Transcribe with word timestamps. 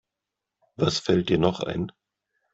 Was 0.77 0.97
fällt 0.97 1.29
dir 1.29 1.37
noch 1.37 1.59
ein? 1.59 1.91